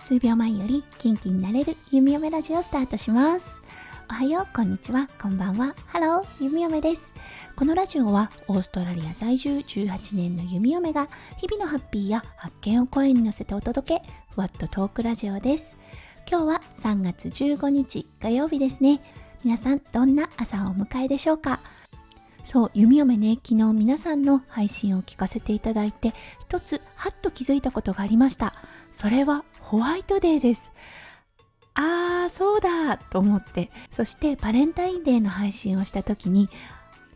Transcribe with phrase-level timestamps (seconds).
[0.00, 3.60] 数秒前より元気になれる弓嫁ラジオスタートします。
[4.08, 5.08] おはようこんにちは。
[5.20, 5.74] こんばんは。
[5.86, 7.12] ハロー弓嫁です。
[7.56, 11.08] このラジオはオーストラリア在住18年の弓嫁が
[11.38, 14.02] 日々のハッピーや発見を声に乗せてお届け
[14.32, 15.76] ふわっとトークラジオです。
[16.30, 19.00] 今日は3月15日火曜日ですね。
[19.42, 21.58] 皆さんどんな朝をお迎えでしょうか？
[22.46, 28.54] そう、弓嫁ね、昨日皆さんの配信を聞かせていただいて、一つはっと気づいたことがありました。
[28.92, 30.70] それはホワイトデーです。
[31.74, 36.48] あー、そうだと思って、そしてバレンタインデーの配信をした時に、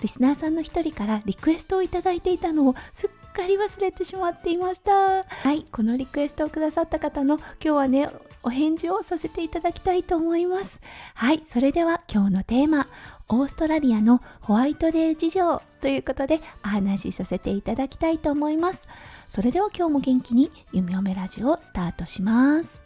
[0.02, 5.25] リスナーさんの一人からリクエストをいただいていたのをすっかり忘れてしまっていました。
[5.25, 8.09] はいこのリクエストをくださった方の今日はね
[8.43, 10.80] お返事をさせていただきたいと思います。
[11.15, 12.87] はいそれでは今日のテーマ
[13.29, 18.88] オーストラリアのホワイトデー事情ということでお話しさせていただきたいと思います。
[19.29, 22.85] それでは今日も元気に弓嫁ラジオをスタートします。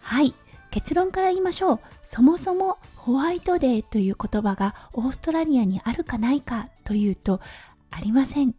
[0.00, 0.34] はい
[0.70, 1.80] 結論から言いましょう。
[2.02, 7.40] そもそもホワイトデーという言葉がオーストラリアにあるかないかというと
[7.90, 8.54] ありません。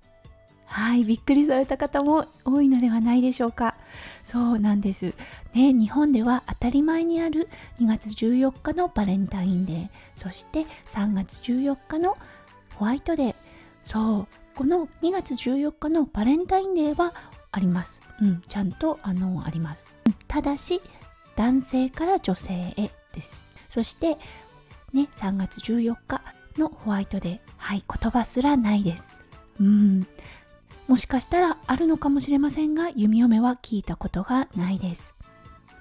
[0.66, 3.76] はいびっくりされた方も多いのではないでしょうか。
[4.24, 5.14] そうなんです。
[5.54, 7.48] ね日本では当たり前にある
[7.80, 9.90] 2月14日のバレンタインデー。
[10.16, 12.18] そして3月14日の
[12.76, 13.36] ホワイトデー。
[13.84, 17.14] そうこの2月14日のバレンタインデーは
[17.52, 18.02] あります。
[18.22, 19.94] うんちゃんとあのあります。
[20.28, 20.82] ただし
[21.36, 23.40] 男性から女性へです。
[23.70, 24.18] そして
[24.94, 26.22] ね3月14日
[26.58, 27.40] のホワイトデー。
[27.58, 29.18] はい言葉すらないです。
[29.60, 30.08] うん。
[30.88, 35.16] もしかしたらあるのかもしれませんが弓嫁は聞いたことがないです。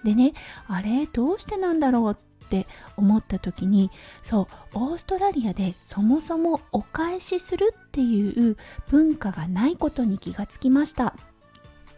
[0.03, 0.33] でね
[0.69, 3.91] あれどうしてなんだろうって思った時に
[4.23, 8.57] そうオーストラリアでそもそもお返しするっていう
[8.91, 11.15] 文化がないことに気がつきました。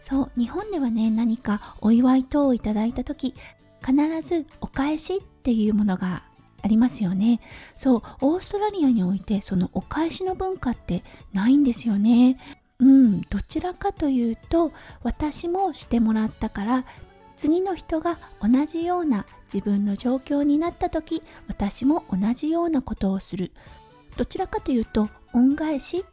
[0.01, 3.35] そう日本ではね何かお祝い等をいただいた時
[3.85, 6.23] 必ずお返しっていうものが
[6.63, 7.41] ありますよね。
[7.77, 11.03] そうオーストラリアにおいてそのお返しの文化って
[11.33, 12.39] ないんですよね。
[12.79, 14.73] うんどちらかというと
[15.03, 16.85] 私もしてもらったから
[17.37, 23.53] 次の人が同じような自分の状況になった時私も同じようなことをする。
[24.17, 26.05] どちらかというと恩返し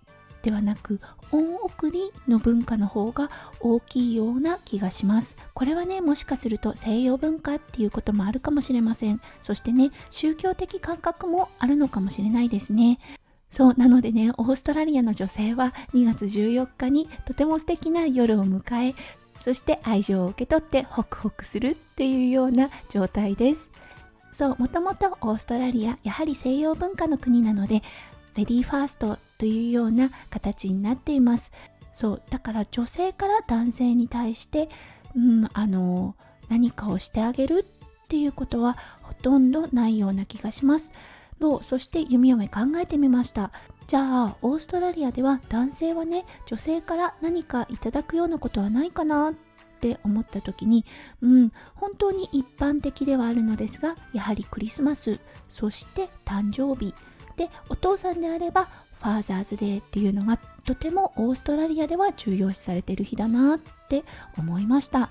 [0.42, 1.00] ではなく
[1.32, 3.32] 恩送りの文化の方が
[3.62, 5.36] 大きいような気がします。
[5.54, 9.22] これはねもしかすると西洋文化っていうこともあるかもしれません。
[9.42, 13.00] そしてね宗教的感覚もあるのかもしれないですね。
[13.54, 18.96] そうなのでねオーストラリアの女性は2月14日にとても素敵な夜を迎え
[19.40, 23.70] そして愛情を受け取ってホクホクするっていうような状態です。
[24.32, 27.84] そうもともとオーストラリアやはり西洋文化の国なので
[28.36, 31.52] レディーファーストというような形になっています。
[31.94, 34.68] そうだから女性から男性に対して、
[35.16, 36.16] うん、あの
[36.50, 40.92] 何かをしてあげるっていうことはほとんどないような気がします。
[41.44, 43.52] そうそして弓嫁考えてみました。
[43.88, 49.34] じゃあオーストラリアでは男性はね女性から何かいただくようなことはないかなっ
[49.82, 50.86] て思った時に
[51.22, 56.96] うん本当に一般的ではあるのですがやはりクリスマスそして誕生日。
[57.36, 58.70] でお父さんであれば
[59.02, 64.06] ファーザーズデーっていうのがとてもオーストラリアでは重要視されてる日だなって
[64.38, 65.10] 思いました。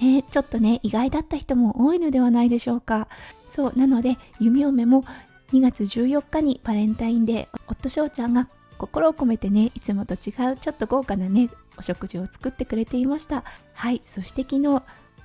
[0.00, 3.06] ねちょっとね意外だった人も多いのではないでしょうか。
[3.52, 5.04] そうなので弓嫁も
[5.52, 8.48] 2月14日にバレンタインデー夫翔ちゃんが
[8.78, 13.44] 心を込めてねいつもと違うちょっと豪華なねお食事を作ってくれていました。
[13.74, 14.82] はいそして昨日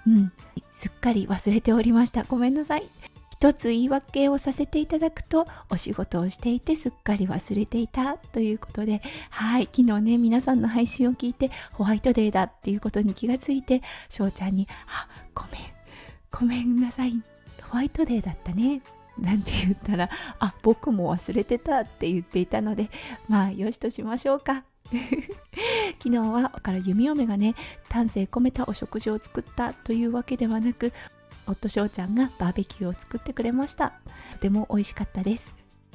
[0.07, 0.31] うん
[0.73, 2.25] すっかり忘れておりました。
[2.25, 2.83] ごめんなさい。
[3.31, 15.61] 一つ言い訳をさせていただくとお仕事をしていてすっかり忘れていたということではい昨日ね皆さんの配信を聞いてホワイトデーだっていうことに気がついて翔ちゃんに「あごめん
[16.31, 17.36] ごめんなさい。
[17.69, 18.81] ホワイトデーだったね」
[19.17, 22.89] なんて言ったら「あ僕も忘れてた」って言っていたので
[23.27, 24.63] まあよしとしましょうか。
[25.99, 27.55] 昨日はから弓嫁がね
[27.89, 30.93] 丹精込めたお食事を作ったというわけではなく
[31.45, 33.93] 夫翔ちゃんがバーベキューを作ってくれました。
[34.33, 35.53] とても美味しかったです。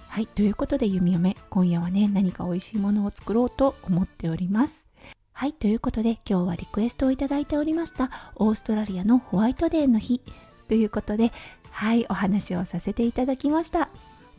[0.09, 4.87] はいということで弓嫁今夜はね何か美味しいものを作ろうと思っております。
[5.33, 10.21] はいということで今日はリクエストをいただいておりましたオーストラリアのホワイトデーの日。
[10.69, 11.33] ということで
[11.73, 13.89] はいお話をさせていただきました。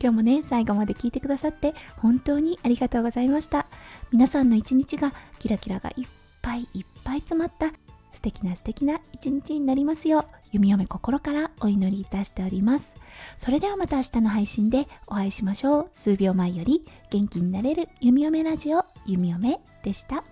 [0.00, 3.66] 今日もね最後まで聞いてくださって本当にありがとうございました。
[4.12, 6.06] 皆さんの一日がキラキラがいっ
[6.42, 7.68] ぱいいっぱい詰まった
[8.12, 12.96] 素敵な素敵な一日になりますよう弓嫁心からお祈りいたしております。
[13.36, 15.88] それではまた明日の配信でお会いしましょう。
[15.92, 20.24] 数秒前より元気になれる弓嫁ラジオ弓嫁でした。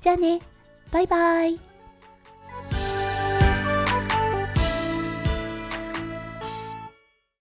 [0.00, 0.40] じゃあね
[0.90, 1.67] バイバイ。